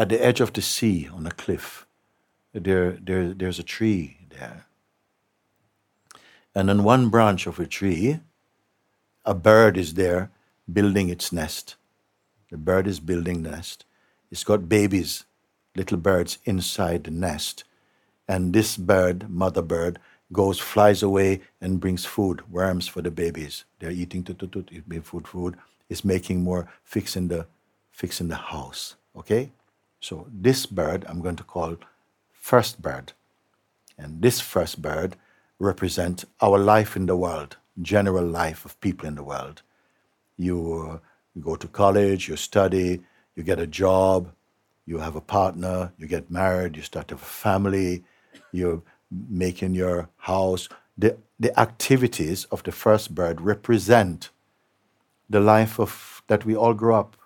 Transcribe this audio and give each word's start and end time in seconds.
at 0.00 0.08
the 0.08 0.24
edge 0.24 0.40
of 0.40 0.54
the 0.54 0.62
sea 0.62 1.10
on 1.12 1.26
a 1.26 1.30
cliff. 1.30 1.86
There, 2.54 2.92
there, 2.92 3.34
there's 3.34 3.58
a 3.58 3.62
tree 3.62 4.16
there. 4.30 4.64
And 6.54 6.70
on 6.70 6.84
one 6.84 7.10
branch 7.10 7.46
of 7.46 7.60
a 7.60 7.66
tree, 7.66 8.20
a 9.26 9.34
bird 9.34 9.76
is 9.76 9.92
there 9.94 10.30
building 10.72 11.10
its 11.10 11.32
nest. 11.32 11.76
The 12.50 12.56
bird 12.56 12.86
is 12.86 12.98
building 12.98 13.42
nest. 13.42 13.84
It's 14.30 14.42
got 14.42 14.70
babies, 14.70 15.26
little 15.76 15.98
birds 15.98 16.38
inside 16.46 17.04
the 17.04 17.10
nest. 17.10 17.64
And 18.26 18.54
this 18.54 18.78
bird, 18.78 19.28
mother 19.28 19.62
bird, 19.62 19.98
goes, 20.32 20.58
flies 20.58 21.02
away 21.02 21.42
and 21.60 21.78
brings 21.78 22.06
food, 22.06 22.50
worms 22.50 22.88
for 22.88 23.02
the 23.02 23.10
babies. 23.10 23.64
They're 23.78 23.90
eating 23.90 24.24
tut, 24.24 24.40
food, 25.04 25.28
food. 25.28 25.56
It's 25.90 26.06
making 26.06 26.42
more, 26.42 26.70
fixing 26.84 27.28
the, 27.28 27.46
fixing 27.92 28.28
the 28.28 28.36
house. 28.36 28.96
Okay? 29.14 29.50
So 30.00 30.26
this 30.32 30.66
bird 30.66 31.04
I'm 31.08 31.20
going 31.20 31.36
to 31.36 31.44
call 31.44 31.76
first 32.32 32.80
bird. 32.80 33.12
And 33.98 34.22
this 34.22 34.40
first 34.40 34.80
bird 34.80 35.16
represents 35.58 36.24
our 36.40 36.58
life 36.58 36.96
in 36.96 37.06
the 37.06 37.16
world, 37.16 37.58
general 37.82 38.24
life 38.24 38.64
of 38.64 38.80
people 38.80 39.06
in 39.06 39.14
the 39.14 39.22
world. 39.22 39.62
You, 40.38 41.00
you 41.34 41.42
go 41.42 41.54
to 41.54 41.68
college, 41.68 42.28
you 42.28 42.36
study, 42.36 43.02
you 43.36 43.42
get 43.42 43.60
a 43.60 43.66
job, 43.66 44.32
you 44.86 44.98
have 44.98 45.16
a 45.16 45.20
partner, 45.20 45.92
you 45.98 46.06
get 46.06 46.30
married, 46.30 46.76
you 46.76 46.82
start 46.82 47.12
a 47.12 47.16
family, 47.18 48.02
you're 48.52 48.82
making 49.28 49.74
your 49.74 50.08
house. 50.16 50.68
The, 50.96 51.18
the 51.38 51.58
activities 51.60 52.44
of 52.46 52.62
the 52.62 52.72
first 52.72 53.14
bird 53.14 53.40
represent 53.40 54.30
the 55.28 55.40
life 55.40 55.78
of 55.78 56.22
that 56.26 56.44
we 56.46 56.56
all 56.56 56.74
grow 56.74 56.98
up. 56.98 57.16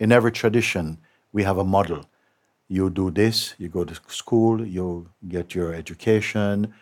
In 0.00 0.12
every 0.12 0.32
tradition, 0.32 0.98
we 1.32 1.42
have 1.42 1.58
a 1.58 1.64
model. 1.64 2.04
You 2.68 2.90
do 2.90 3.10
this, 3.10 3.54
you 3.58 3.68
go 3.68 3.84
to 3.84 3.94
school, 4.08 4.66
you 4.66 5.10
get 5.26 5.54
your 5.54 5.72
education, 5.72 6.74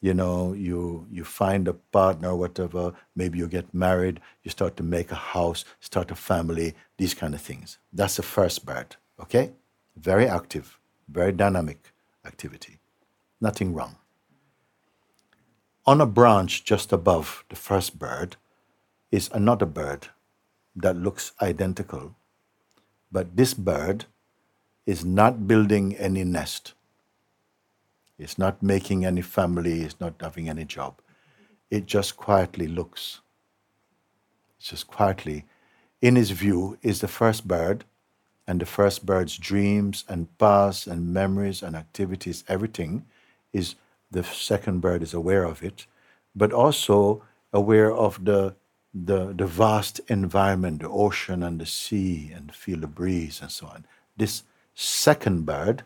you 0.00 0.14
know, 0.14 0.52
you 0.52 1.06
you 1.10 1.24
find 1.24 1.68
a 1.68 1.74
partner, 1.74 2.34
whatever, 2.36 2.92
maybe 3.16 3.38
you 3.38 3.48
get 3.48 3.72
married, 3.72 4.20
you 4.42 4.50
start 4.50 4.76
to 4.76 4.82
make 4.82 5.10
a 5.10 5.22
house, 5.34 5.64
start 5.80 6.10
a 6.10 6.14
family, 6.14 6.74
these 6.98 7.14
kind 7.14 7.34
of 7.34 7.40
things. 7.40 7.78
That's 7.92 8.16
the 8.16 8.22
first 8.22 8.66
bird, 8.66 8.96
okay? 9.20 9.52
Very 9.96 10.26
active, 10.26 10.78
very 11.08 11.32
dynamic 11.32 11.92
activity. 12.26 12.78
Nothing 13.40 13.74
wrong. 13.74 13.96
On 15.86 16.00
a 16.00 16.06
branch 16.06 16.64
just 16.64 16.92
above 16.92 17.44
the 17.48 17.56
first 17.56 17.98
bird 17.98 18.36
is 19.10 19.30
another 19.32 19.66
bird 19.66 20.08
that 20.74 20.96
looks 20.96 21.32
identical 21.40 22.14
but 23.14 23.36
this 23.36 23.54
bird 23.54 24.06
is 24.86 25.04
not 25.04 25.46
building 25.46 25.94
any 25.96 26.24
nest. 26.24 26.74
It's 28.18 28.36
not 28.36 28.60
making 28.60 29.04
any 29.04 29.22
family, 29.22 29.82
it's 29.82 30.00
not 30.00 30.14
having 30.20 30.48
any 30.48 30.64
job. 30.64 31.00
It 31.70 31.86
just 31.86 32.16
quietly 32.16 32.66
looks. 32.66 33.20
It's 34.58 34.70
just 34.70 34.88
quietly. 34.88 35.44
In 36.02 36.16
his 36.16 36.32
view 36.32 36.76
is 36.82 37.00
the 37.00 37.08
first 37.20 37.46
bird, 37.46 37.84
and 38.48 38.60
the 38.60 38.66
first 38.66 39.06
bird's 39.06 39.38
dreams 39.38 40.04
and 40.08 40.36
past 40.36 40.88
and 40.88 41.14
memories 41.14 41.62
and 41.62 41.76
activities, 41.76 42.42
everything 42.48 43.06
is 43.52 43.76
the 44.10 44.24
second 44.24 44.80
bird 44.80 45.04
is 45.04 45.14
aware 45.14 45.44
of 45.44 45.62
it, 45.62 45.86
but 46.34 46.52
also 46.52 47.22
aware 47.52 47.94
of 47.94 48.24
the 48.24 48.56
the, 48.94 49.32
the 49.32 49.46
vast 49.46 50.00
environment, 50.08 50.80
the 50.80 50.88
ocean 50.88 51.42
and 51.42 51.60
the 51.60 51.66
sea, 51.66 52.30
and 52.34 52.54
feel 52.54 52.78
the 52.78 52.86
breeze 52.86 53.40
and 53.42 53.50
so 53.50 53.66
on. 53.66 53.84
This 54.16 54.44
second 54.74 55.44
bird 55.44 55.82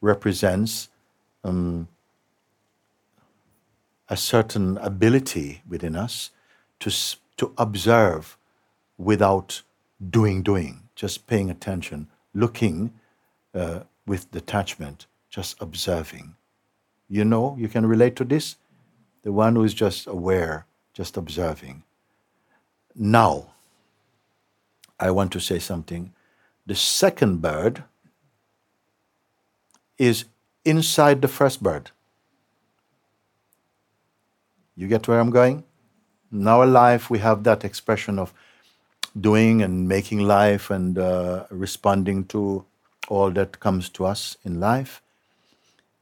represents 0.00 0.88
um, 1.42 1.88
a 4.08 4.16
certain 4.16 4.78
ability 4.78 5.62
within 5.68 5.96
us 5.96 6.30
to, 6.80 6.90
to 7.36 7.52
observe 7.58 8.36
without 8.96 9.62
doing, 10.10 10.42
doing, 10.42 10.82
just 10.94 11.26
paying 11.26 11.50
attention, 11.50 12.08
looking 12.34 12.92
uh, 13.54 13.80
with 14.06 14.30
detachment, 14.30 15.06
just 15.28 15.60
observing. 15.60 16.34
You 17.08 17.24
know, 17.24 17.56
you 17.58 17.68
can 17.68 17.86
relate 17.86 18.16
to 18.16 18.24
this? 18.24 18.56
The 19.22 19.32
one 19.32 19.56
who 19.56 19.64
is 19.64 19.74
just 19.74 20.06
aware, 20.06 20.66
just 20.92 21.16
observing. 21.16 21.82
Now, 22.94 23.48
I 24.98 25.10
want 25.10 25.32
to 25.32 25.40
say 25.40 25.58
something. 25.58 26.12
The 26.66 26.74
second 26.74 27.40
bird 27.40 27.84
is 29.96 30.24
inside 30.64 31.22
the 31.22 31.28
first 31.28 31.62
bird. 31.62 31.90
You 34.76 34.86
get 34.86 35.08
where 35.08 35.20
I'm 35.20 35.30
going? 35.30 35.64
In 36.30 36.46
our 36.46 36.66
life, 36.66 37.10
we 37.10 37.18
have 37.18 37.44
that 37.44 37.64
expression 37.64 38.18
of 38.18 38.32
doing 39.18 39.62
and 39.62 39.88
making 39.88 40.20
life 40.20 40.70
and 40.70 40.98
uh, 40.98 41.46
responding 41.50 42.24
to 42.26 42.64
all 43.08 43.30
that 43.30 43.60
comes 43.60 43.88
to 43.90 44.04
us 44.04 44.36
in 44.44 44.60
life. 44.60 45.02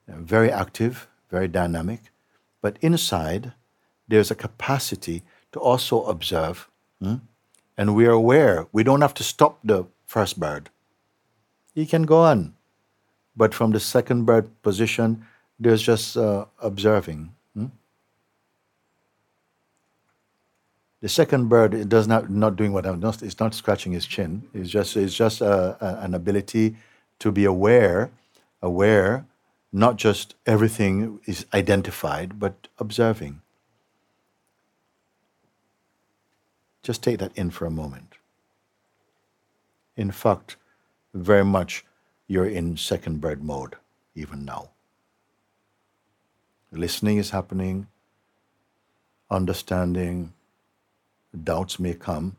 Uh, 0.08 0.16
very 0.18 0.50
active, 0.50 1.06
very 1.30 1.48
dynamic. 1.48 2.00
But 2.60 2.76
inside, 2.80 3.52
there's 4.08 4.30
a 4.30 4.34
capacity 4.34 5.22
to 5.52 5.60
also 5.60 6.04
observe 6.04 6.68
Hmm? 7.00 7.16
And 7.76 7.94
we 7.94 8.06
are 8.06 8.12
aware. 8.12 8.66
We 8.72 8.82
don't 8.82 9.02
have 9.02 9.14
to 9.14 9.24
stop 9.24 9.58
the 9.62 9.84
first 10.06 10.40
bird. 10.40 10.70
He 11.74 11.84
can 11.86 12.04
go 12.04 12.20
on. 12.20 12.54
But 13.36 13.52
from 13.52 13.72
the 13.72 13.80
second 13.80 14.24
bird 14.24 14.48
position, 14.62 15.26
there's 15.60 15.82
just 15.82 16.16
uh, 16.16 16.46
observing. 16.60 17.34
Hmm? 17.54 17.66
The 21.02 21.08
second 21.08 21.48
bird 21.48 21.74
it 21.74 21.88
does 21.88 22.08
not 22.08 22.30
not 22.30 22.56
doing 22.56 22.72
what 22.72 22.86
I'm 22.86 23.00
not. 23.00 23.22
It's 23.22 23.38
not 23.38 23.54
scratching 23.54 23.92
his 23.92 24.06
chin. 24.06 24.48
It's 24.54 24.70
just 24.70 24.96
it's 24.96 25.14
just 25.14 25.42
a, 25.42 25.76
a, 25.84 26.04
an 26.04 26.14
ability 26.14 26.76
to 27.18 27.30
be 27.30 27.44
aware, 27.44 28.10
aware. 28.62 29.26
Not 29.72 29.96
just 29.96 30.34
everything 30.46 31.20
is 31.26 31.44
identified, 31.52 32.38
but 32.40 32.68
observing. 32.78 33.42
Just 36.86 37.02
take 37.02 37.18
that 37.18 37.36
in 37.36 37.50
for 37.50 37.66
a 37.66 37.70
moment. 37.70 38.14
In 39.96 40.12
fact, 40.12 40.54
very 41.12 41.44
much 41.44 41.84
you're 42.28 42.46
in 42.46 42.76
second 42.76 43.20
bird 43.20 43.42
mode 43.42 43.74
even 44.14 44.44
now. 44.44 44.70
Listening 46.70 47.18
is 47.18 47.30
happening, 47.30 47.88
understanding, 49.28 50.32
doubts 51.42 51.80
may 51.80 51.92
come, 51.92 52.36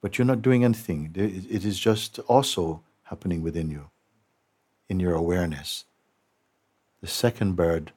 but 0.00 0.16
you're 0.16 0.24
not 0.24 0.40
doing 0.40 0.64
anything. 0.64 1.12
It 1.14 1.66
is 1.66 1.78
just 1.78 2.18
also 2.20 2.80
happening 3.02 3.42
within 3.42 3.70
you, 3.70 3.90
in 4.88 5.00
your 5.00 5.14
awareness. 5.14 5.84
The 7.02 7.08
second 7.08 7.56
bird 7.56 7.92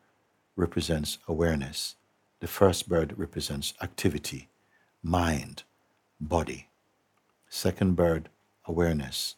represents 0.57 1.19
awareness, 1.25 1.95
the 2.41 2.47
first 2.47 2.89
bird 2.89 3.17
represents 3.17 3.73
activity, 3.81 4.49
mind, 5.01 5.63
body. 6.19 6.67
Second 7.49 7.95
bird, 7.95 8.29
awareness, 8.65 9.35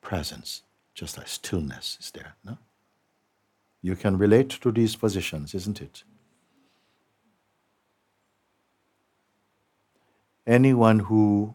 presence, 0.00 0.62
just 0.94 1.18
like 1.18 1.28
stillness 1.28 1.98
is 2.00 2.10
there. 2.12 2.36
No? 2.44 2.58
You 3.82 3.96
can 3.96 4.18
relate 4.18 4.50
to 4.50 4.72
these 4.72 4.96
positions, 4.96 5.54
isn't 5.54 5.80
it? 5.80 6.02
Anyone 10.46 11.00
who 11.00 11.54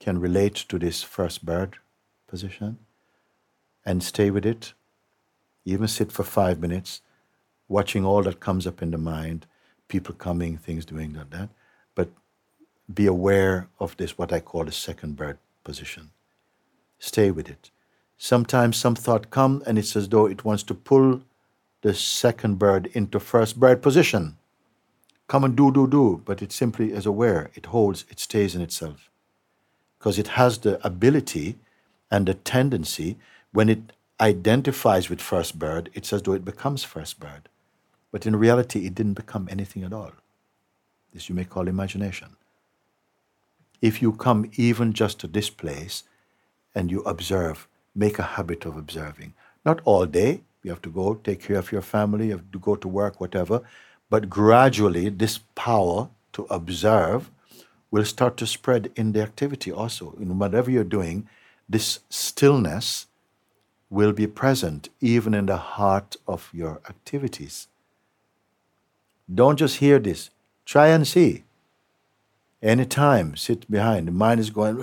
can 0.00 0.20
relate 0.20 0.54
to 0.54 0.78
this 0.78 1.02
first 1.02 1.44
bird 1.44 1.76
position 2.26 2.78
and 3.84 4.02
stay 4.02 4.30
with 4.30 4.44
it, 4.44 4.72
even 5.64 5.88
sit 5.88 6.10
for 6.10 6.24
five 6.24 6.60
minutes, 6.60 7.02
watching 7.68 8.04
all 8.04 8.22
that 8.22 8.40
comes 8.40 8.66
up 8.66 8.82
in 8.82 8.90
the 8.90 8.98
mind, 8.98 9.46
people 9.88 10.14
coming, 10.14 10.56
things 10.56 10.84
doing 10.84 11.14
like 11.14 11.30
that, 11.30 11.48
but 11.94 12.10
be 12.92 13.06
aware 13.06 13.68
of 13.80 13.96
this, 13.96 14.16
what 14.16 14.32
I 14.32 14.40
call 14.40 14.64
the 14.64 14.72
second 14.72 15.16
bird 15.16 15.38
position. 15.64 16.10
Stay 16.98 17.30
with 17.30 17.48
it. 17.48 17.70
Sometimes 18.16 18.76
some 18.76 18.94
thought 18.94 19.30
comes 19.30 19.62
and 19.64 19.78
it's 19.78 19.96
as 19.96 20.08
though 20.08 20.26
it 20.26 20.44
wants 20.44 20.62
to 20.64 20.74
pull 20.74 21.22
the 21.82 21.94
second 21.94 22.58
bird 22.58 22.86
into 22.94 23.20
first 23.20 23.60
bird 23.60 23.82
position. 23.82 24.36
Come 25.28 25.44
and 25.44 25.56
do, 25.56 25.72
do, 25.72 25.86
do, 25.86 26.22
but 26.24 26.40
it 26.40 26.52
simply 26.52 26.92
is 26.92 27.04
aware. 27.04 27.50
It 27.54 27.66
holds, 27.66 28.04
it 28.10 28.20
stays 28.20 28.54
in 28.54 28.62
itself. 28.62 29.10
Because 29.98 30.18
it 30.18 30.28
has 30.28 30.58
the 30.58 30.84
ability 30.86 31.56
and 32.10 32.26
the 32.26 32.34
tendency, 32.34 33.18
when 33.52 33.68
it 33.68 33.92
identifies 34.20 35.10
with 35.10 35.20
first 35.20 35.58
bird, 35.58 35.90
it's 35.92 36.12
as 36.12 36.22
though 36.22 36.32
it 36.32 36.44
becomes 36.44 36.84
first 36.84 37.18
bird. 37.18 37.48
But 38.12 38.24
in 38.24 38.36
reality, 38.36 38.86
it 38.86 38.94
didn't 38.94 39.14
become 39.14 39.48
anything 39.50 39.82
at 39.82 39.92
all. 39.92 40.12
This 41.12 41.28
you 41.28 41.34
may 41.34 41.44
call 41.44 41.66
imagination 41.66 42.36
if 43.80 44.02
you 44.02 44.12
come 44.12 44.50
even 44.56 44.92
just 44.92 45.20
to 45.20 45.26
this 45.26 45.50
place 45.50 46.02
and 46.74 46.90
you 46.90 47.00
observe 47.02 47.68
make 47.96 48.18
a 48.18 48.22
habit 48.36 48.66
of 48.66 48.76
observing. 48.76 49.32
Not 49.64 49.80
all 49.84 50.06
day. 50.06 50.42
You 50.62 50.70
have 50.70 50.82
to 50.82 50.90
go 50.90 51.14
take 51.14 51.42
care 51.42 51.58
of 51.58 51.72
your 51.72 51.82
family, 51.82 52.26
you 52.26 52.32
have 52.32 52.50
to 52.52 52.58
go 52.58 52.76
to 52.76 52.88
work, 52.88 53.20
whatever. 53.20 53.62
But 54.10 54.28
gradually, 54.28 55.08
this 55.08 55.38
power 55.54 56.08
to 56.32 56.46
observe 56.50 57.30
will 57.90 58.04
start 58.04 58.36
to 58.38 58.46
spread 58.46 58.90
in 58.96 59.12
the 59.12 59.22
activity 59.22 59.72
also. 59.72 60.14
In 60.20 60.38
whatever 60.38 60.70
you're 60.70 60.84
doing, 60.84 61.28
this 61.68 62.00
stillness 62.10 63.06
will 63.88 64.12
be 64.12 64.26
present 64.26 64.88
even 65.00 65.34
in 65.34 65.46
the 65.46 65.56
heart 65.56 66.16
of 66.26 66.50
your 66.52 66.80
activities. 66.88 67.68
Don't 69.32 69.56
just 69.56 69.76
hear 69.76 69.98
this. 69.98 70.30
Try 70.64 70.88
and 70.88 71.06
see. 71.06 71.44
Anytime, 72.62 73.36
sit 73.36 73.70
behind. 73.70 74.08
The 74.08 74.12
mind 74.12 74.40
is 74.40 74.50
going, 74.50 74.82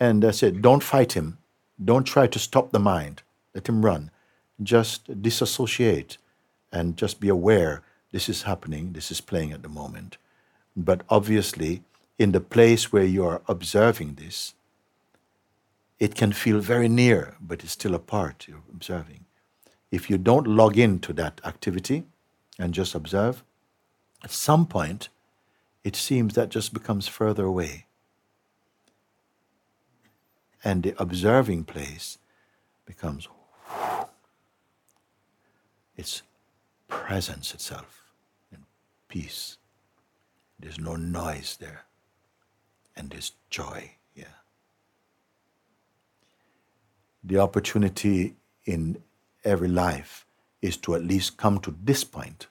and 0.00 0.24
I 0.24 0.30
said, 0.30 0.62
don't 0.62 0.82
fight 0.82 1.12
him. 1.12 1.38
Don't 1.82 2.04
try 2.04 2.26
to 2.26 2.38
stop 2.38 2.72
the 2.72 2.78
mind. 2.78 3.22
Let 3.54 3.68
him 3.68 3.84
run. 3.84 4.10
Just 4.62 5.22
disassociate 5.22 6.18
and 6.72 6.96
just 6.96 7.20
be 7.20 7.28
aware 7.28 7.82
this 8.12 8.28
is 8.28 8.42
happening, 8.42 8.92
this 8.92 9.10
is 9.10 9.20
playing 9.20 9.52
at 9.52 9.62
the 9.62 9.68
moment. 9.68 10.18
But 10.76 11.02
obviously, 11.08 11.82
in 12.18 12.32
the 12.32 12.40
place 12.40 12.92
where 12.92 13.04
you 13.04 13.24
are 13.24 13.42
observing 13.48 14.14
this, 14.14 14.54
it 15.98 16.14
can 16.14 16.32
feel 16.32 16.60
very 16.60 16.88
near, 16.88 17.36
but 17.40 17.62
it's 17.62 17.72
still 17.72 17.94
a 17.94 17.98
part 17.98 18.46
you're 18.48 18.62
observing. 18.72 19.24
If 19.90 20.10
you 20.10 20.18
don't 20.18 20.46
log 20.46 20.76
into 20.76 21.12
that 21.14 21.40
activity 21.44 22.04
and 22.58 22.74
just 22.74 22.94
observe, 22.94 23.42
at 24.22 24.30
some 24.30 24.66
point, 24.66 25.08
it 25.84 25.96
seems 25.96 26.34
that 26.34 26.48
just 26.48 26.72
becomes 26.72 27.08
further 27.08 27.44
away. 27.44 27.86
And 30.64 30.82
the 30.82 30.94
observing 31.00 31.64
place 31.64 32.18
becomes 32.86 33.28
its 35.96 36.22
presence 36.88 37.52
itself 37.52 38.12
in 38.52 38.58
peace. 39.08 39.58
There's 40.58 40.78
no 40.78 40.94
noise 40.94 41.56
there. 41.58 41.84
And 42.96 43.10
there's 43.10 43.32
joy 43.50 43.92
here. 44.14 44.36
The 47.24 47.38
opportunity 47.38 48.36
in 48.64 49.02
every 49.44 49.68
life 49.68 50.26
is 50.60 50.76
to 50.78 50.94
at 50.94 51.04
least 51.04 51.36
come 51.36 51.58
to 51.60 51.74
this 51.82 52.04
point. 52.04 52.46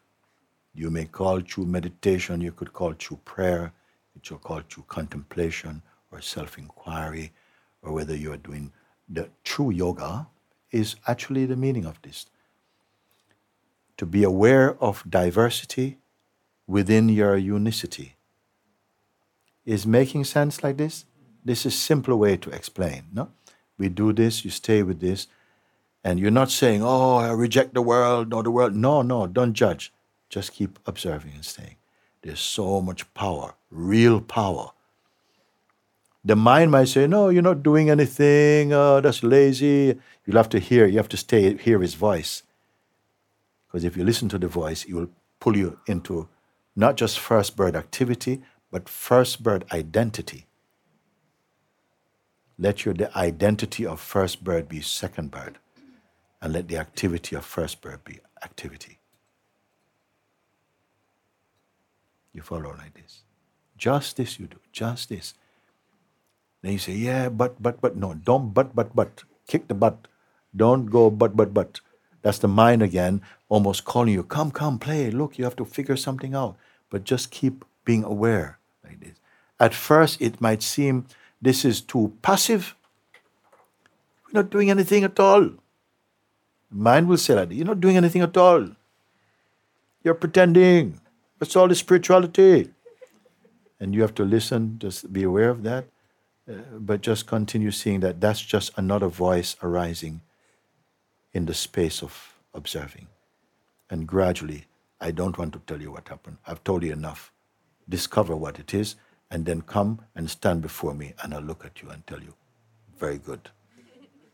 You 0.73 0.89
may 0.89 1.05
call 1.05 1.41
through 1.41 1.65
meditation, 1.65 2.41
you 2.41 2.51
could 2.51 2.73
call 2.73 2.93
through 2.93 3.19
prayer, 3.25 3.73
you 4.15 4.21
could 4.21 4.41
call 4.41 4.61
through 4.69 4.85
contemplation 4.87 5.81
or 6.11 6.21
self 6.21 6.57
inquiry, 6.57 7.31
or 7.81 7.93
whether 7.93 8.15
you 8.15 8.31
are 8.31 8.37
doing 8.37 8.71
the 9.09 9.29
true 9.43 9.71
yoga, 9.71 10.27
is 10.71 10.95
actually 11.07 11.45
the 11.45 11.55
meaning 11.57 11.85
of 11.85 12.01
this. 12.01 12.27
To 13.97 14.05
be 14.05 14.23
aware 14.23 14.81
of 14.81 15.03
diversity 15.09 15.97
within 16.67 17.09
your 17.09 17.35
unicity. 17.37 18.15
Is 19.65 19.85
making 19.85 20.23
sense 20.23 20.63
like 20.63 20.77
this? 20.77 21.05
This 21.43 21.65
is 21.65 21.77
simpler 21.77 22.15
way 22.15 22.37
to 22.37 22.49
explain. 22.49 23.03
No, 23.13 23.29
we 23.77 23.89
do 23.89 24.13
this. 24.13 24.45
You 24.45 24.51
stay 24.51 24.83
with 24.83 25.01
this, 25.01 25.27
and 26.03 26.19
you're 26.19 26.31
not 26.31 26.49
saying, 26.49 26.81
"Oh, 26.83 27.17
I 27.17 27.31
reject 27.31 27.73
the 27.73 27.81
world." 27.81 28.29
No, 28.29 28.41
the 28.41 28.51
world. 28.51 28.75
No, 28.75 29.01
no. 29.01 29.27
Don't 29.27 29.53
judge. 29.53 29.91
Just 30.31 30.53
keep 30.53 30.79
observing 30.85 31.33
and 31.35 31.45
staying. 31.45 31.75
There's 32.21 32.39
so 32.39 32.81
much 32.81 33.13
power, 33.13 33.55
real 33.69 34.21
power. 34.21 34.71
The 36.23 36.37
mind 36.37 36.71
might 36.71 36.87
say, 36.87 37.05
"No, 37.05 37.29
you're 37.29 37.49
not 37.51 37.63
doing 37.63 37.89
anything. 37.89 38.71
Oh, 38.71 39.01
that's 39.01 39.23
lazy." 39.23 39.99
You'll 40.23 40.37
have 40.37 40.53
to 40.55 40.59
hear. 40.59 40.85
You 40.85 40.97
have 40.97 41.09
to 41.09 41.17
stay 41.17 41.57
hear 41.57 41.81
his 41.81 41.95
voice, 41.95 42.43
because 43.67 43.83
if 43.83 43.97
you 43.97 44.05
listen 44.05 44.29
to 44.29 44.39
the 44.39 44.47
voice, 44.47 44.85
it 44.85 44.93
will 44.93 45.09
pull 45.41 45.57
you 45.57 45.79
into 45.85 46.29
not 46.75 46.95
just 46.95 47.19
first 47.19 47.57
bird 47.57 47.75
activity, 47.75 48.41
but 48.71 48.87
first 48.87 49.43
bird 49.43 49.65
identity. 49.73 50.45
Let 52.57 52.85
your 52.85 52.93
the 52.93 53.09
identity 53.17 53.85
of 53.85 53.99
first 53.99 54.43
bird 54.45 54.69
be 54.69 54.79
second 54.81 55.31
bird, 55.31 55.59
and 56.39 56.53
let 56.53 56.69
the 56.69 56.77
activity 56.77 57.35
of 57.35 57.43
first 57.43 57.81
bird 57.81 58.05
be 58.05 58.21
activity. 58.41 59.00
You 62.33 62.41
follow 62.41 62.75
like 62.77 62.93
this. 62.93 63.21
Just 63.77 64.17
this 64.17 64.39
you 64.39 64.47
do, 64.47 64.57
just 64.71 65.09
this. 65.09 65.33
Then 66.61 66.73
you 66.73 66.77
say, 66.77 66.93
yeah, 66.93 67.29
but, 67.29 67.61
but, 67.61 67.81
but. 67.81 67.95
No, 67.95 68.13
don't 68.13 68.53
but, 68.53 68.75
but, 68.75 68.95
but. 68.95 69.23
Kick 69.47 69.67
the 69.67 69.73
butt. 69.73 70.07
Don't 70.55 70.85
go 70.85 71.09
but, 71.09 71.35
but, 71.35 71.53
but. 71.53 71.79
That's 72.21 72.37
the 72.37 72.47
mind 72.47 72.83
again, 72.83 73.21
almost 73.49 73.83
calling 73.83 74.13
you, 74.13 74.23
come, 74.23 74.51
come, 74.51 74.77
play. 74.77 75.09
Look, 75.09 75.39
you 75.39 75.43
have 75.43 75.55
to 75.55 75.65
figure 75.65 75.97
something 75.97 76.35
out. 76.35 76.55
But 76.89 77.03
just 77.03 77.31
keep 77.31 77.65
being 77.83 78.03
aware 78.03 78.59
like 78.83 78.99
this. 78.99 79.17
At 79.59 79.73
first, 79.73 80.21
it 80.21 80.39
might 80.39 80.61
seem 80.61 81.07
this 81.41 81.65
is 81.65 81.81
too 81.81 82.13
passive. 82.21 82.75
We're 84.25 84.41
not 84.41 84.51
doing 84.51 84.69
anything 84.69 85.03
at 85.03 85.19
all. 85.19 85.49
Mind 86.69 87.07
will 87.07 87.17
say 87.17 87.35
that. 87.35 87.51
You're 87.51 87.65
not 87.65 87.81
doing 87.81 87.97
anything 87.97 88.21
at 88.21 88.37
all. 88.37 88.69
You're 90.03 90.13
pretending. 90.13 91.01
That's 91.41 91.55
all 91.55 91.67
the 91.67 91.73
spirituality. 91.73 92.69
And 93.79 93.95
you 93.95 94.01
have 94.01 94.13
to 94.13 94.23
listen, 94.23 94.77
just 94.77 95.11
be 95.11 95.23
aware 95.23 95.49
of 95.49 95.63
that, 95.63 95.85
uh, 96.47 96.53
but 96.77 97.01
just 97.01 97.25
continue 97.25 97.71
seeing 97.71 98.01
that 98.01 98.21
that's 98.21 98.41
just 98.41 98.71
another 98.77 99.07
voice 99.07 99.55
arising 99.63 100.21
in 101.33 101.47
the 101.47 101.55
space 101.55 102.03
of 102.03 102.35
observing. 102.53 103.07
And 103.89 104.07
gradually, 104.07 104.65
I 104.99 105.09
don't 105.09 105.35
want 105.35 105.53
to 105.53 105.61
tell 105.65 105.81
you 105.81 105.91
what 105.91 106.09
happened. 106.09 106.37
I've 106.45 106.63
told 106.63 106.83
you 106.83 106.93
enough. 106.93 107.31
Discover 107.89 108.35
what 108.35 108.59
it 108.59 108.75
is, 108.75 108.93
and 109.31 109.43
then 109.47 109.61
come 109.61 110.01
and 110.13 110.29
stand 110.29 110.61
before 110.61 110.93
me, 110.93 111.15
and 111.23 111.33
I'll 111.33 111.41
look 111.41 111.65
at 111.65 111.81
you 111.81 111.89
and 111.89 112.05
tell 112.05 112.21
you, 112.21 112.35
very 112.99 113.17
good. 113.17 113.49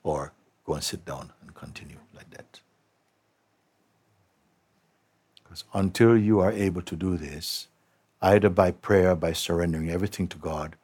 Or 0.03 0.33
go 0.65 0.73
and 0.73 0.83
sit 0.83 1.05
down 1.05 1.31
and 1.41 1.55
continue 1.55 1.99
like 2.13 2.29
that. 2.31 2.59
Because 5.47 5.63
until 5.73 6.17
you 6.17 6.41
are 6.41 6.51
able 6.51 6.81
to 6.81 6.95
do 6.95 7.15
this, 7.15 7.69
either 8.21 8.49
by 8.49 8.71
prayer, 8.71 9.15
by 9.15 9.31
surrendering 9.31 9.89
everything 9.89 10.27
to 10.27 10.37
God, 10.37 10.75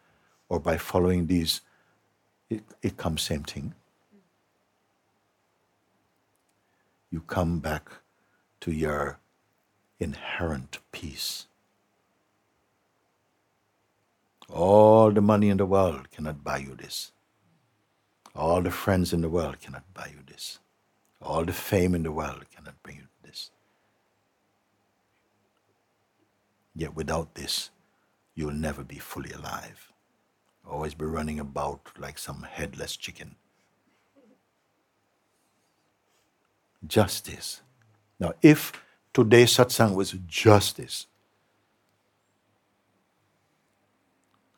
or 0.48 0.60
by 0.60 0.78
following 0.78 1.28
these, 1.28 1.60
it, 2.50 2.64
it 2.82 2.96
comes 2.96 3.24
same 3.24 3.44
thing. 3.44 3.74
You 7.12 7.22
come 7.22 7.60
back 7.60 7.90
to 8.62 8.72
your 8.72 9.20
inherent 10.00 10.80
peace. 10.94 11.48
All 14.50 15.12
the 15.12 15.22
money 15.22 15.50
in 15.50 15.58
the 15.58 15.66
world 15.66 16.10
cannot 16.12 16.44
buy 16.44 16.58
you 16.58 16.76
this. 16.76 17.12
All 18.34 18.62
the 18.62 18.72
friends 18.72 19.12
in 19.12 19.22
the 19.22 19.30
world 19.30 19.60
cannot 19.60 19.94
buy 19.94 20.08
you 20.08 20.24
this. 20.26 20.60
All 21.22 21.44
the 21.44 21.54
fame 21.54 21.96
in 21.96 22.04
the 22.04 22.12
world 22.12 22.46
cannot 22.56 22.82
bring 22.82 22.98
you 22.98 23.08
this. 23.24 23.52
Yet 26.76 26.96
without 26.96 27.36
this, 27.36 27.70
you 28.36 28.48
will 28.48 28.54
never 28.54 28.84
be 28.84 28.98
fully 28.98 29.32
alive. 29.32 29.92
Always 30.70 30.94
be 30.94 31.06
running 31.06 31.40
about 31.40 31.82
like 32.00 32.18
some 32.18 32.44
headless 32.44 32.96
chicken. 32.96 33.36
Justice. 36.86 37.62
Now, 38.20 38.34
if 38.42 38.72
today's 39.14 39.52
satsang 39.56 39.96
was 39.96 40.16
justice, 40.28 41.08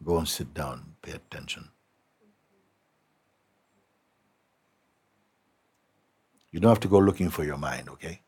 go 0.04 0.18
and 0.18 0.28
sit 0.28 0.54
down, 0.54 0.96
pay 1.02 1.14
attention. 1.14 1.70
You 6.52 6.62
don't 6.62 6.70
have 6.70 6.80
to 6.82 6.88
go 6.88 7.00
looking 7.00 7.30
for 7.30 7.44
your 7.44 7.58
mind, 7.58 7.90
okay? 7.90 8.22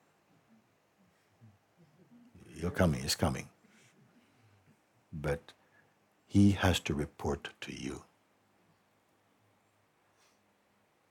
You're 2.55 2.71
coming, 2.71 3.01
it's 3.03 3.15
coming. 3.15 3.47
But 5.27 5.51
he 6.25 6.51
has 6.51 6.79
to 6.87 6.93
report 6.93 7.49
to 7.59 7.75
you. 7.75 8.03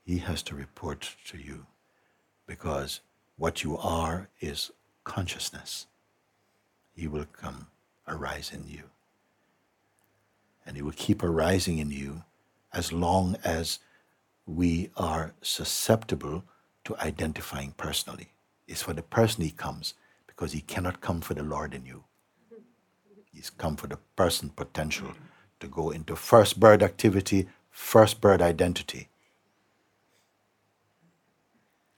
He 0.03 0.17
has 0.17 0.41
to 0.43 0.55
report 0.55 1.15
to 1.27 1.37
you 1.37 1.67
because 2.47 3.01
what 3.35 3.63
you 3.63 3.77
are 3.77 4.29
is 4.39 4.71
consciousness. 5.03 5.85
He 6.95 7.07
will 7.07 7.27
come 7.31 7.67
arise 8.07 8.51
in 8.51 8.67
you. 8.67 8.85
And 10.65 10.75
he 10.75 10.81
will 10.81 11.03
keep 11.05 11.21
arising 11.21 11.77
in 11.77 11.91
you 11.91 12.23
as 12.73 12.91
long 12.91 13.37
as 13.43 13.77
we 14.47 14.89
are 14.97 15.35
susceptible 15.43 16.43
to 16.85 16.97
identifying 16.97 17.75
personally. 17.77 18.29
It's 18.67 18.81
for 18.81 18.93
the 18.93 19.03
person 19.03 19.43
he 19.43 19.51
comes 19.51 19.93
because 20.25 20.53
he 20.53 20.61
cannot 20.61 21.01
come 21.01 21.21
for 21.21 21.35
the 21.35 21.43
Lord 21.43 21.75
in 21.75 21.85
you. 21.85 22.05
He's 23.37 23.51
come 23.51 23.77
for 23.77 23.87
the 23.87 23.99
person 24.15 24.49
potential 24.49 25.13
to 25.61 25.67
go 25.67 25.91
into 25.91 26.15
first 26.15 26.59
bird 26.59 26.83
activity, 26.83 27.47
first 27.71 28.19
bird 28.19 28.41
identity. 28.41 29.09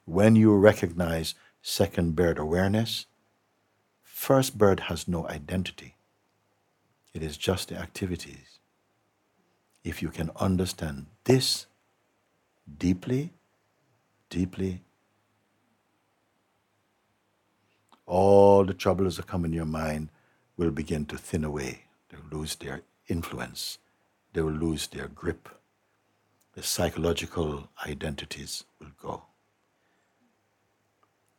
when 0.09 0.35
you 0.35 0.55
recognize 0.55 1.35
second 1.61 2.15
bird 2.15 2.39
awareness, 2.39 3.05
first 4.01 4.57
bird 4.57 4.79
has 4.81 5.07
no 5.07 5.27
identity. 5.27 5.95
It 7.13 7.21
is 7.21 7.37
just 7.37 7.69
the 7.69 7.77
activities. 7.77 8.57
If 9.83 10.01
you 10.01 10.09
can 10.09 10.31
understand 10.35 11.05
this 11.25 11.67
deeply, 12.77 13.33
deeply, 14.31 14.81
all 18.07 18.65
the 18.65 18.73
troubles 18.73 19.17
that 19.17 19.27
come 19.27 19.45
in 19.45 19.53
your 19.53 19.65
mind 19.65 20.09
will 20.59 20.71
begin 20.71 21.05
to 21.05 21.17
thin 21.17 21.45
away. 21.45 21.85
They'll 22.09 22.37
lose 22.37 22.55
their 22.55 22.81
influence. 23.07 23.77
They 24.33 24.41
will 24.41 24.51
lose 24.51 24.87
their 24.87 25.07
grip. 25.07 25.47
The 26.53 26.61
psychological 26.61 27.69
identities 27.87 28.65
will 28.77 28.91
go. 29.01 29.23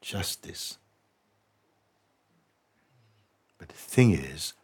Just 0.00 0.42
this. 0.42 0.78
But 3.58 3.68
the 3.68 3.74
thing 3.74 4.12
is, 4.12 4.54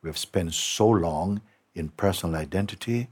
we 0.00 0.08
have 0.08 0.16
spent 0.16 0.54
so 0.54 0.88
long 0.88 1.42
in 1.74 1.90
personal 1.90 2.36
identity, 2.36 3.08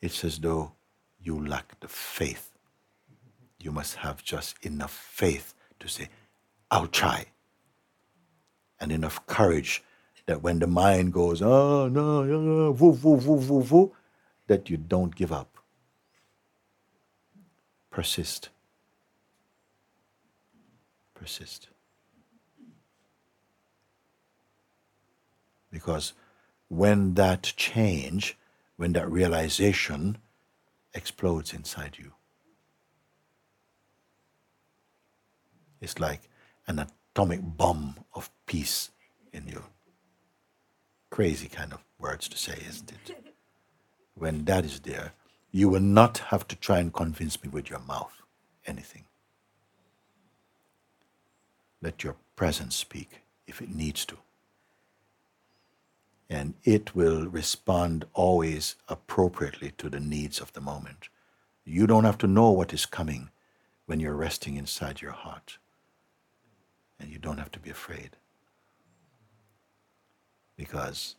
it's 0.00 0.24
as 0.24 0.40
though 0.40 0.72
you 1.22 1.46
lack 1.46 1.78
the 1.78 1.86
faith. 1.86 2.50
You 3.60 3.70
must 3.70 3.96
have 3.96 4.24
just 4.24 4.56
enough 4.66 4.92
faith 4.92 5.54
to 5.78 5.88
say, 5.88 6.08
I'll 6.72 6.88
try. 6.88 7.26
And 8.80 8.92
enough 8.92 9.26
courage 9.26 9.82
that 10.26 10.42
when 10.42 10.58
the 10.58 10.66
mind 10.66 11.12
goes, 11.12 11.42
ah, 11.42 11.46
oh, 11.46 11.88
no, 11.88 12.22
no, 12.22 12.70
woo, 12.72 12.90
woo, 12.90 13.14
woo, 13.14 13.34
woo, 13.36 13.66
woo, 13.70 13.96
that 14.46 14.70
you 14.70 14.76
don't 14.76 15.14
give 15.14 15.32
up. 15.32 15.56
Persist. 17.90 18.50
Persist. 21.14 21.68
Because 25.70 26.12
when 26.68 27.14
that 27.14 27.42
change, 27.56 28.36
when 28.76 28.92
that 28.92 29.10
realization 29.10 30.18
explodes 30.94 31.52
inside 31.52 31.96
you, 31.98 32.12
it's 35.80 35.98
like 35.98 36.28
an 36.66 36.86
atomic 37.14 37.40
bomb 37.42 37.96
of 38.14 38.30
peace 38.46 38.90
in 39.32 39.46
you. 39.48 39.64
Crazy 41.10 41.48
kind 41.48 41.72
of 41.72 41.82
words 41.98 42.28
to 42.28 42.38
say, 42.38 42.58
isn't 42.68 42.92
it? 42.92 43.34
When 44.14 44.44
that 44.44 44.64
is 44.64 44.80
there, 44.80 45.12
you 45.50 45.68
will 45.68 45.80
not 45.80 46.18
have 46.18 46.46
to 46.48 46.56
try 46.56 46.78
and 46.78 46.92
convince 46.92 47.42
me 47.42 47.48
with 47.48 47.70
your 47.70 47.80
mouth 47.80 48.22
anything. 48.66 49.04
Let 51.80 52.04
your 52.04 52.16
presence 52.36 52.76
speak 52.76 53.22
if 53.46 53.62
it 53.62 53.74
needs 53.74 54.04
to. 54.06 54.16
And 56.30 56.54
it 56.64 56.94
will 56.94 57.26
respond 57.26 58.04
always 58.12 58.76
appropriately 58.88 59.72
to 59.78 59.88
the 59.88 60.00
needs 60.00 60.40
of 60.40 60.52
the 60.52 60.60
moment. 60.60 61.08
You 61.64 61.86
don't 61.86 62.04
have 62.04 62.18
to 62.18 62.26
know 62.26 62.50
what 62.50 62.74
is 62.74 62.84
coming 62.86 63.30
when 63.86 63.98
you're 63.98 64.14
resting 64.14 64.56
inside 64.56 65.00
your 65.00 65.12
heart 65.12 65.58
and 67.00 67.10
you 67.10 67.18
don't 67.18 67.38
have 67.38 67.52
to 67.52 67.58
be 67.60 67.70
afraid. 67.70 68.10
Because 70.56 71.16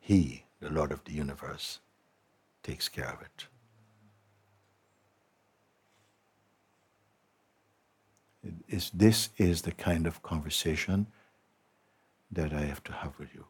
He, 0.00 0.44
the 0.60 0.70
Lord 0.70 0.92
of 0.92 1.04
the 1.04 1.12
universe, 1.12 1.80
takes 2.62 2.88
care 2.88 3.08
of 3.08 3.22
it. 3.22 3.46
Is, 8.68 8.90
this 8.92 9.30
is 9.36 9.62
the 9.62 9.72
kind 9.72 10.06
of 10.06 10.22
conversation 10.22 11.06
that 12.30 12.52
I 12.52 12.62
have 12.62 12.82
to 12.84 12.92
have 12.92 13.18
with 13.18 13.34
you. 13.34 13.44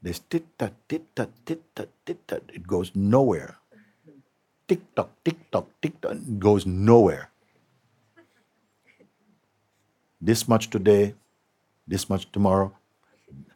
This 0.00 0.20
tit 0.20 0.46
tat 0.58 0.74
tit 0.88 1.02
tat 1.14 1.30
tit 1.44 1.62
tat 1.74 1.88
tit 2.06 2.28
tat, 2.28 2.42
it 2.52 2.66
goes 2.66 2.92
nowhere. 2.94 3.58
Tick 4.68 4.80
tock, 4.94 5.10
tick 5.24 5.50
tock, 5.50 5.66
tick 5.82 6.00
tock, 6.00 6.16
goes 6.38 6.66
nowhere 6.66 7.30
this 10.20 10.48
much 10.48 10.70
today, 10.70 11.14
this 11.86 12.10
much 12.10 12.30
tomorrow, 12.32 12.74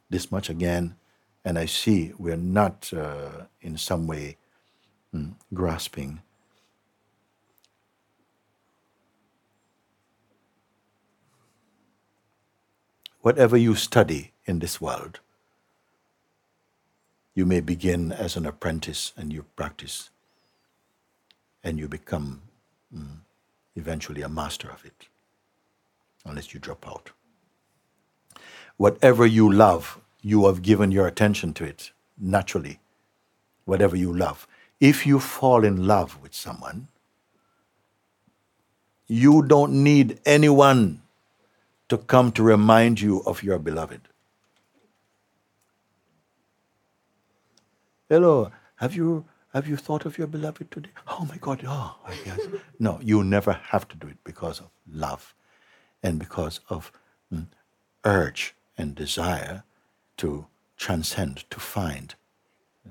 this 0.09 0.31
much 0.31 0.49
again, 0.49 0.97
and 1.45 1.59
I 1.59 1.67
see 1.67 2.13
we're 2.19 2.37
not 2.37 2.93
uh, 2.93 3.47
in 3.61 3.77
some 3.77 4.07
way 4.07 4.37
mm, 5.15 5.35
grasping. 5.53 6.23
Whatever 13.21 13.57
you 13.57 13.75
study 13.75 14.33
in 14.47 14.59
this 14.59 14.81
world, 14.81 15.21
you 17.35 17.47
may 17.47 17.61
begin 17.61 18.13
as 18.13 18.37
an 18.37 18.47
apprentice 18.47 19.13
and 19.17 19.33
you 19.33 19.45
practice 19.57 20.11
and 21.65 21.79
you 21.79 21.89
become 21.89 22.43
mm, 22.95 23.19
eventually 23.75 24.23
a 24.23 24.29
master 24.29 24.71
of 24.71 24.85
it 24.85 25.09
unless 26.25 26.55
you 26.55 26.61
drop 26.61 26.87
out. 26.87 27.11
Whatever 28.77 29.27
you 29.27 29.51
love, 29.53 30.01
you 30.23 30.47
have 30.47 30.63
given 30.63 30.91
your 30.91 31.07
attention 31.07 31.53
to 31.55 31.65
it 31.65 31.93
naturally. 32.19 32.81
Whatever 33.65 33.97
you 33.97 34.13
love. 34.13 34.47
If 34.81 35.07
you 35.07 35.21
fall 35.21 35.65
in 35.65 35.87
love 35.87 36.21
with 36.23 36.35
someone, 36.35 36.89
you 39.07 39.43
don't 39.43 39.85
need 39.85 40.21
anyone 40.25 41.03
to 41.89 41.99
come 41.99 42.33
to 42.33 42.43
remind 42.43 43.01
you 43.01 43.23
of 43.27 43.43
your 43.43 43.59
beloved. 43.59 44.09
Hello, 48.09 48.51
have 48.77 48.95
you 48.95 49.25
have 49.53 49.69
you 49.69 49.77
thought 49.77 50.07
of 50.07 50.17
your 50.17 50.27
beloved 50.27 50.71
today? 50.71 50.91
Oh 51.07 51.27
my 51.29 51.37
God, 51.37 51.63
oh, 51.67 51.97
yes. 52.25 52.41
no, 52.79 52.99
you 53.03 53.23
never 53.23 53.53
have 53.53 53.87
to 53.89 53.97
do 53.97 54.07
it 54.07 54.17
because 54.25 54.61
of 54.61 54.71
love 54.91 55.35
and 56.03 56.19
because 56.19 56.61
of 56.69 56.93
mm, 57.33 57.47
urge 58.05 58.55
and 58.77 58.95
desire 58.95 59.65
to 60.19 60.47
transcend, 60.77 61.45
to 61.51 61.61
find. 61.61 62.15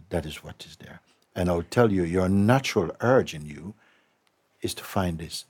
That 0.09 0.25
is 0.25 0.43
what 0.43 0.65
is 0.67 0.77
there. 0.77 1.01
And 1.35 1.49
I'll 1.49 1.63
tell 1.63 1.91
you, 1.91 2.03
your 2.03 2.29
natural 2.29 2.91
urge 3.01 3.33
in 3.33 3.45
you 3.45 3.73
is 4.61 4.73
to 4.75 4.83
find 4.83 5.19
this. 5.19 5.45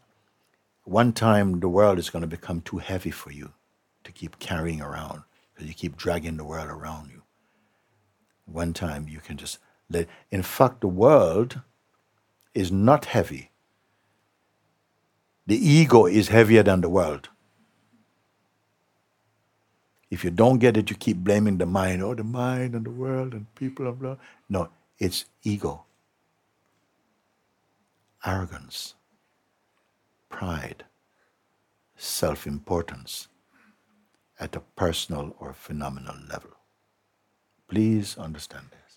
One 0.83 1.13
time, 1.13 1.59
the 1.59 1.69
world 1.69 1.99
is 1.99 2.09
going 2.09 2.21
to 2.21 2.27
become 2.27 2.61
too 2.61 2.77
heavy 2.79 3.11
for 3.11 3.31
you 3.31 3.53
to 4.03 4.11
keep 4.11 4.39
carrying 4.39 4.81
around 4.81 5.23
because 5.53 5.67
you 5.67 5.73
keep 5.75 5.95
dragging 5.97 6.37
the 6.37 6.43
world 6.43 6.69
around 6.69 7.09
you. 7.09 7.21
One 8.45 8.73
time, 8.73 9.07
you 9.07 9.19
can 9.19 9.37
just 9.37 9.59
let. 9.89 10.07
In 10.31 10.43
fact, 10.43 10.81
the 10.81 10.87
world 10.87 11.61
is 12.53 12.71
not 12.71 13.05
heavy. 13.05 13.51
The 15.47 15.57
ego 15.57 16.05
is 16.05 16.29
heavier 16.29 16.63
than 16.63 16.81
the 16.81 16.89
world. 16.89 17.29
If 20.11 20.25
you 20.25 20.29
don't 20.29 20.59
get 20.59 20.77
it, 20.77 20.91
you 20.91 20.97
keep 20.97 21.17
blaming 21.17 21.57
the 21.57 21.65
mind. 21.65 22.03
Oh, 22.03 22.13
the 22.13 22.23
mind 22.25 22.75
and 22.75 22.85
the 22.85 22.91
world 22.91 23.33
and 23.33 23.53
people 23.55 23.87
and 23.87 23.97
blah. 23.97 24.17
No, 24.49 24.69
it's 24.99 25.25
ego, 25.43 25.85
arrogance, 28.25 28.95
pride, 30.29 30.83
self 31.95 32.45
importance 32.45 33.29
at 34.39 34.55
a 34.55 34.59
personal 34.75 35.35
or 35.39 35.53
phenomenal 35.53 36.15
level. 36.29 36.51
Please 37.69 38.17
understand 38.17 38.65
this. 38.71 38.90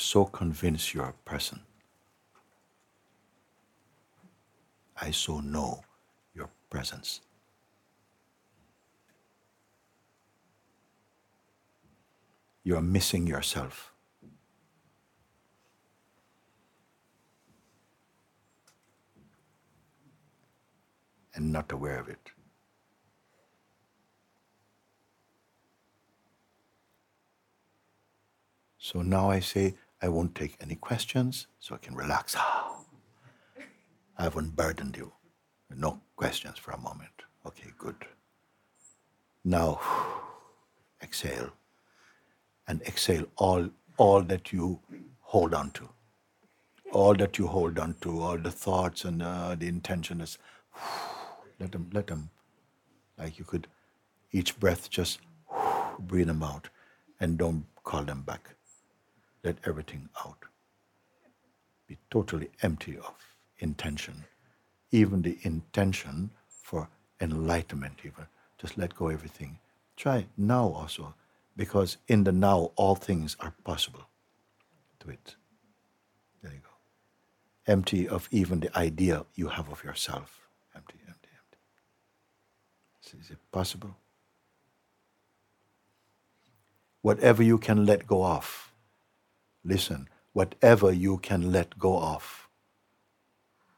so 0.00 0.24
convinced 0.24 0.94
you're 0.94 1.04
a 1.04 1.30
person. 1.30 1.60
I 5.00 5.10
so 5.12 5.40
know 5.40 5.82
your 6.34 6.50
presence. 6.68 7.20
You're 12.64 12.82
missing 12.82 13.26
yourself. 13.26 13.92
And 21.34 21.52
not 21.52 21.72
aware 21.72 21.98
of 22.00 22.08
it. 22.08 22.32
So 28.78 29.02
now 29.02 29.30
I 29.30 29.40
say, 29.40 29.74
I 30.02 30.08
won't 30.08 30.34
take 30.34 30.56
any 30.60 30.74
questions 30.76 31.46
so 31.58 31.74
I 31.74 31.78
can 31.78 31.94
relax. 31.94 32.36
I 32.36 34.22
haven't 34.22 34.56
burdened 34.56 34.96
you. 34.96 35.12
No 35.74 36.00
questions 36.16 36.58
for 36.58 36.72
a 36.72 36.78
moment. 36.78 37.10
Okay, 37.46 37.70
good. 37.78 37.96
Now, 39.44 39.80
exhale. 41.02 41.50
And 42.66 42.82
exhale 42.82 43.26
all, 43.36 43.68
all 43.96 44.22
that 44.22 44.52
you 44.52 44.80
hold 45.20 45.54
on 45.54 45.70
to. 45.72 45.88
All 46.92 47.14
that 47.14 47.38
you 47.38 47.46
hold 47.46 47.78
on 47.78 47.94
to, 48.00 48.20
all 48.20 48.38
the 48.38 48.50
thoughts 48.50 49.04
and 49.04 49.22
uh, 49.22 49.54
the 49.54 49.68
intentions. 49.68 50.38
Let 51.60 51.72
them, 51.72 51.90
let 51.92 52.06
them, 52.06 52.30
like 53.18 53.38
you 53.38 53.44
could, 53.44 53.66
each 54.32 54.58
breath 54.58 54.90
just 54.90 55.20
breathe 55.98 56.26
them 56.26 56.42
out 56.42 56.68
and 57.20 57.38
don't 57.38 57.66
call 57.84 58.02
them 58.02 58.22
back. 58.22 58.54
Let 59.42 59.56
everything 59.66 60.08
out. 60.24 60.38
Be 61.86 61.96
totally 62.10 62.50
empty 62.62 62.96
of 62.98 63.14
intention. 63.58 64.24
Even 64.90 65.22
the 65.22 65.38
intention 65.42 66.30
for 66.48 66.88
enlightenment, 67.20 68.00
even. 68.04 68.26
Just 68.58 68.76
let 68.76 68.94
go 68.94 69.08
everything. 69.08 69.58
Try 69.96 70.26
now 70.36 70.68
also, 70.68 71.14
because 71.56 71.96
in 72.08 72.24
the 72.24 72.32
now 72.32 72.72
all 72.76 72.94
things 72.94 73.36
are 73.40 73.54
possible. 73.64 74.06
Do 75.04 75.10
it. 75.10 75.36
There 76.42 76.52
you 76.52 76.58
go. 76.58 77.72
Empty 77.72 78.08
of 78.08 78.28
even 78.30 78.60
the 78.60 78.76
idea 78.78 79.24
you 79.34 79.48
have 79.48 79.68
of 79.70 79.82
yourself. 79.84 80.48
Empty, 80.74 80.98
empty, 81.06 81.28
empty. 81.32 83.18
Is 83.20 83.30
it 83.30 83.38
possible? 83.52 83.96
Whatever 87.02 87.42
you 87.42 87.58
can 87.58 87.86
let 87.86 88.06
go 88.06 88.24
of, 88.24 88.69
listen, 89.64 90.08
whatever 90.32 90.92
you 90.92 91.18
can 91.18 91.52
let 91.52 91.78
go 91.78 91.98
of 92.00 92.48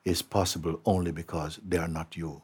is 0.05 0.23
possible 0.23 0.81
only 0.85 1.13
because 1.13 1.61
they 1.67 1.79
are 1.79 1.89
not 1.89 2.17
you. 2.17 2.43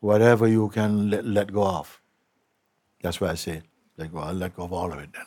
Whatever 0.00 0.48
you 0.48 0.68
can 0.68 1.10
let, 1.10 1.24
let 1.26 1.52
go 1.52 1.64
of. 1.66 2.00
That's 3.02 3.20
why 3.20 3.30
I 3.30 3.34
say, 3.34 3.62
let 3.96 4.12
go. 4.12 4.18
I'll 4.18 4.34
let 4.34 4.56
go 4.56 4.64
of 4.64 4.72
all 4.72 4.92
of 4.92 4.98
it 4.98 5.10
then, 5.14 5.26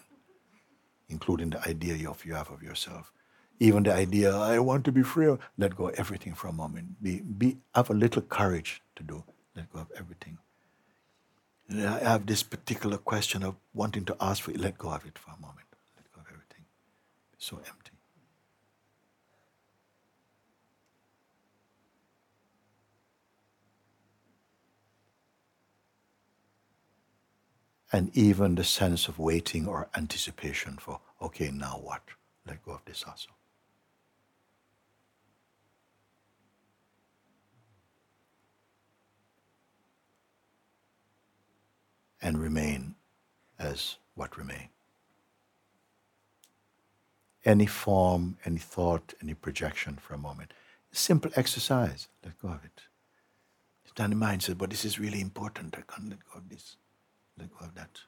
including 1.09 1.51
the 1.51 1.67
idea 1.67 1.95
you 1.95 2.33
have 2.35 2.51
of 2.51 2.63
yourself. 2.63 3.11
Even 3.59 3.83
the 3.83 3.93
idea, 3.93 4.35
I 4.35 4.59
want 4.59 4.85
to 4.85 4.91
be 4.91 5.03
free, 5.03 5.35
let 5.57 5.75
go 5.75 5.89
of 5.89 5.95
everything 5.95 6.35
for 6.35 6.47
a 6.47 6.53
moment. 6.53 7.01
Be, 7.01 7.21
be, 7.21 7.57
have 7.75 7.89
a 7.89 7.93
little 7.93 8.21
courage 8.21 8.81
to 8.95 9.03
do. 9.03 9.23
Let 9.55 9.71
go 9.73 9.79
of 9.79 9.91
everything. 9.97 10.37
I 11.69 11.99
have 11.99 12.25
this 12.25 12.43
particular 12.43 12.97
question 12.97 13.43
of 13.43 13.55
wanting 13.73 14.05
to 14.05 14.15
ask 14.21 14.43
for 14.43 14.51
it. 14.51 14.59
Let 14.59 14.77
go 14.77 14.89
of 14.89 15.05
it 15.05 15.17
for 15.17 15.31
a 15.31 15.41
moment. 15.41 15.67
Let 15.97 16.11
go 16.13 16.21
of 16.21 16.27
everything. 16.27 16.65
So 17.37 17.57
empty. 17.57 17.91
And 27.91 28.15
even 28.17 28.55
the 28.55 28.65
sense 28.65 29.07
of 29.07 29.17
waiting 29.17 29.65
or 29.67 29.89
anticipation 29.95 30.77
for, 30.77 30.99
okay, 31.21 31.51
now 31.51 31.79
what? 31.81 32.01
Let 32.45 32.63
go 32.63 32.73
of 32.73 32.81
this 32.85 33.03
also. 33.07 33.29
And 42.21 42.37
remain 42.39 42.95
as 43.59 43.97
what 44.15 44.37
remain. 44.37 44.69
Any 47.45 47.65
form, 47.65 48.37
any 48.45 48.57
thought, 48.57 49.13
any 49.21 49.33
projection 49.33 49.95
for 49.95 50.13
a 50.13 50.17
moment. 50.17 50.53
Simple 50.91 51.31
exercise. 51.35 52.07
Let 52.23 52.39
go 52.41 52.49
of 52.49 52.65
it. 52.65 52.81
Then 53.97 54.11
the 54.11 54.15
mind 54.15 54.43
says, 54.43 54.53
but 54.53 54.69
this 54.69 54.85
is 54.85 54.99
really 54.99 55.19
important. 55.19 55.75
I 55.75 55.81
can't 55.91 56.09
let 56.09 56.19
go 56.31 56.37
of 56.37 56.49
this. 56.49 56.77
Let 57.37 57.49
go 57.49 57.65
of 57.65 57.73
that. 57.73 57.99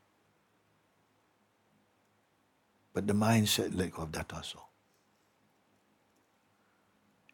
But 2.94 3.08
the 3.08 3.16
mind 3.16 3.50
said, 3.50 3.74
let 3.74 3.92
go 3.92 4.04
of 4.04 4.12
that 4.12 4.32
also. 4.32 4.62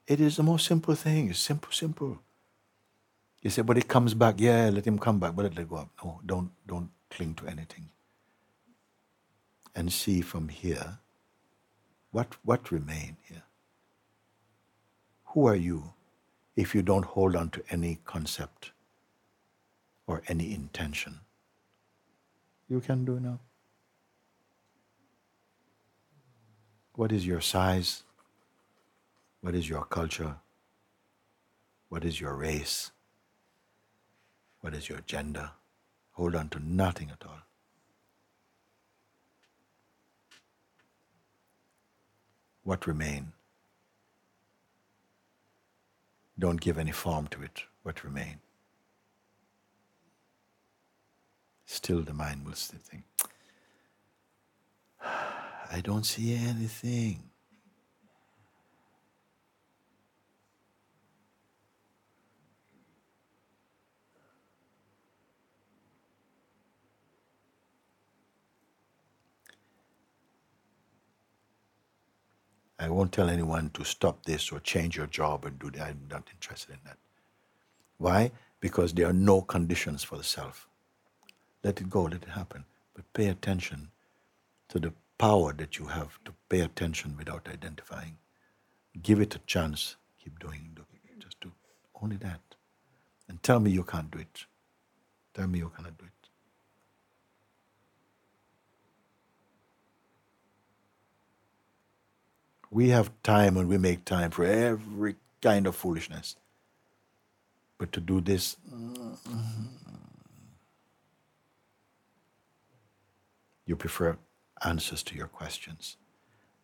It 0.07 0.21
is 0.21 0.37
the 0.37 0.43
most 0.43 0.65
simple 0.67 0.95
thing. 0.95 1.29
It's 1.29 1.39
simple, 1.39 1.71
simple. 1.73 2.19
You 3.45 3.51
say, 3.51 3.61
but 3.61 3.77
it 3.77 3.87
comes 3.87 4.15
back. 4.15 4.39
Yeah, 4.39 4.71
let 4.73 4.87
him 4.87 4.97
come 4.97 5.19
back, 5.19 5.35
but 5.35 5.43
let 5.43 5.59
it 5.59 5.69
go 5.69 5.75
up. 5.75 5.89
No, 6.03 6.19
don't, 6.25 6.49
don't 6.65 6.89
cling 7.11 7.35
to 7.35 7.45
anything. 7.45 7.89
And 9.75 9.93
see 9.93 10.21
from 10.21 10.49
here 10.49 10.97
what, 12.09 12.37
what 12.43 12.71
remain 12.71 13.17
here. 13.29 13.43
Who 15.25 15.45
are 15.45 15.55
you 15.55 15.93
if 16.55 16.73
you 16.73 16.81
don't 16.81 17.05
hold 17.05 17.35
on 17.35 17.51
to 17.51 17.61
any 17.69 17.99
concept 18.03 18.71
or 20.07 20.23
any 20.27 20.51
intention? 20.51 21.19
You 22.67 22.79
can 22.79 23.05
do 23.05 23.19
now. 23.19 23.37
What 26.95 27.11
is 27.11 27.27
your 27.27 27.41
size? 27.41 28.01
What 29.41 29.53
is 29.53 29.69
your 29.69 29.85
culture? 29.85 30.37
What 31.89 32.03
is 32.03 32.19
your 32.19 32.35
race? 32.35 32.89
What 34.65 34.73
is 34.73 34.89
your 34.89 35.01
gender? 35.05 35.51
Hold 36.13 36.33
on 36.33 36.49
to 36.49 36.59
nothing 36.59 37.11
at 37.11 37.23
all. 37.23 37.43
What 42.63 42.87
remain? 42.87 43.33
Don't 46.39 46.59
give 46.59 46.79
any 46.79 46.91
form 46.91 47.27
to 47.27 47.43
it. 47.43 47.61
What 47.83 48.03
remain? 48.03 48.39
Still, 51.67 52.01
the 52.01 52.15
mind 52.15 52.43
will 52.43 52.53
still 52.53 52.79
think, 52.83 53.03
I 55.71 55.79
don't 55.81 56.07
see 56.07 56.33
anything. 56.33 57.29
I 73.05 73.07
won't 73.07 73.13
tell 73.13 73.29
anyone 73.29 73.69
to 73.75 73.83
stop 73.83 74.25
this 74.25 74.51
or 74.51 74.59
change 74.61 74.97
your 74.97 75.05
job 75.05 75.45
and 75.45 75.59
do 75.59 75.69
that. 75.69 75.89
I'm 75.89 76.07
not 76.09 76.27
interested 76.33 76.71
in 76.71 76.79
that. 76.85 76.97
Why? 77.99 78.31
Because 78.59 78.93
there 78.93 79.07
are 79.07 79.13
no 79.13 79.43
conditions 79.43 80.03
for 80.03 80.17
the 80.17 80.23
self. 80.23 80.67
Let 81.63 81.81
it 81.81 81.87
go, 81.87 82.05
let 82.05 82.23
it 82.23 82.29
happen. 82.29 82.65
But 82.95 83.13
pay 83.13 83.27
attention 83.27 83.91
to 84.69 84.79
the 84.79 84.91
power 85.19 85.53
that 85.53 85.77
you 85.77 85.85
have 85.85 86.17
to 86.25 86.33
pay 86.49 86.61
attention 86.61 87.15
without 87.15 87.47
identifying. 87.47 88.17
Give 89.03 89.19
it 89.19 89.35
a 89.35 89.39
chance. 89.45 89.97
Keep 90.23 90.39
doing 90.39 90.75
it. 90.75 91.19
Just 91.19 91.39
do 91.41 91.51
only 92.01 92.17
that. 92.17 92.41
And 93.29 93.43
tell 93.43 93.59
me 93.59 93.69
you 93.69 93.83
can't 93.83 94.09
do 94.09 94.17
it. 94.17 94.45
Tell 95.35 95.45
me 95.45 95.59
you 95.59 95.71
cannot 95.75 95.95
do 95.99 96.05
it. 96.05 96.24
We 102.75 102.89
have 102.89 103.09
time 103.23 103.55
and 103.55 103.69
we 103.69 103.77
make 103.77 104.03
time 104.03 104.31
for 104.31 104.43
every 104.43 105.15
kind 105.41 105.65
of 105.65 105.77
foolishness. 105.77 106.35
But 107.77 107.93
to 107.93 108.01
do 108.01 108.19
this, 108.19 108.57
mm, 108.69 109.17
you 113.65 113.77
prefer 113.77 114.17
answers 114.65 115.03
to 115.03 115.15
your 115.15 115.27
questions. 115.27 115.95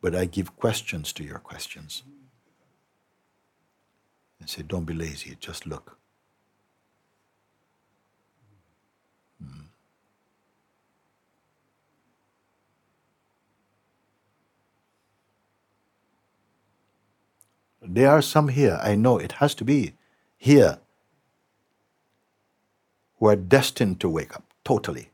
But 0.02 0.13
I 0.13 0.26
give 0.26 0.58
questions 0.58 1.13
to 1.13 1.24
your 1.24 1.39
questions. 1.39 2.04
And 4.41 4.50
say, 4.50 4.63
don't 4.63 4.84
be 4.84 4.93
lazy, 4.93 5.38
just 5.39 5.65
look. 5.65 5.97
There 17.93 18.10
are 18.10 18.21
some 18.21 18.47
here, 18.47 18.80
I 18.82 18.95
know 18.95 19.17
it 19.17 19.34
has 19.34 19.54
to 19.56 19.65
be 19.65 19.95
here, 20.38 20.80
who 23.19 23.27
are 23.27 23.36
destined 23.36 23.99
to 23.99 24.08
wake 24.08 24.34
up 24.34 24.45
totally. 24.63 25.10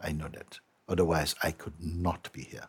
I 0.00 0.12
know 0.12 0.28
that. 0.28 0.60
Otherwise, 0.88 1.34
I 1.42 1.50
could 1.50 1.74
not 1.80 2.32
be 2.32 2.42
here. 2.42 2.68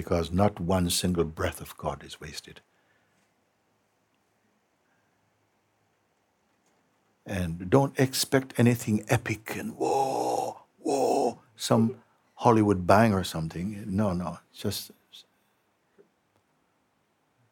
Because 0.00 0.32
not 0.32 0.58
one 0.58 0.88
single 0.88 1.24
breath 1.24 1.60
of 1.60 1.76
God 1.76 2.02
is 2.02 2.18
wasted. 2.18 2.62
And 7.26 7.68
don't 7.68 7.92
expect 8.00 8.54
anything 8.56 9.04
epic 9.10 9.54
and 9.56 9.76
whoa, 9.76 10.62
whoa, 10.78 11.38
some 11.54 11.96
Hollywood 12.36 12.86
bang 12.86 13.12
or 13.12 13.24
something. 13.24 13.84
No, 13.86 14.14
no, 14.14 14.38
just 14.54 14.90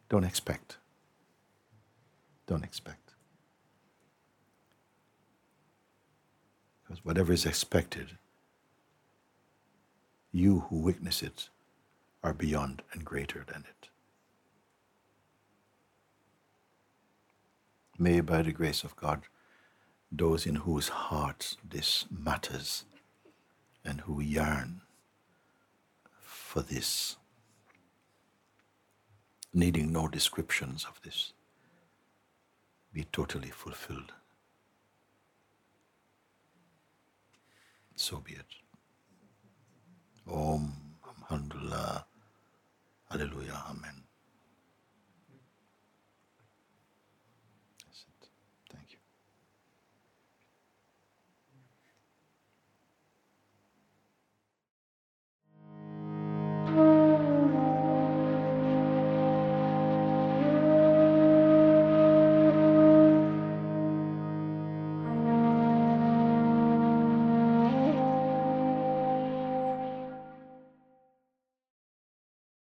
don't 0.08 0.24
expect. 0.24 0.78
Don't 2.46 2.64
expect. 2.64 3.10
Because 6.80 7.04
whatever 7.04 7.34
is 7.34 7.44
expected, 7.44 8.16
you 10.32 10.60
who 10.70 10.76
witness 10.76 11.22
it 11.22 11.50
are 12.22 12.34
beyond 12.34 12.82
and 12.92 13.04
greater 13.04 13.44
than 13.46 13.64
it. 13.68 13.88
May, 17.98 18.20
by 18.20 18.42
the 18.42 18.52
grace 18.52 18.84
of 18.84 18.96
God, 18.96 19.22
those 20.10 20.46
in 20.46 20.54
whose 20.56 20.88
hearts 20.88 21.56
this 21.68 22.06
matters 22.10 22.84
and 23.84 24.00
who 24.02 24.20
yearn 24.20 24.82
for 26.20 26.62
this, 26.62 27.16
needing 29.52 29.92
no 29.92 30.06
descriptions 30.08 30.86
of 30.88 31.00
this, 31.02 31.32
be 32.92 33.04
totally 33.12 33.50
fulfilled. 33.50 34.12
So 37.96 38.18
be 38.18 38.34
it. 38.34 38.46
Om, 40.30 40.72
அல்ஹம்துல்லா 41.28 41.84
அலலுயா 43.10 43.56
அமேன் 43.70 44.02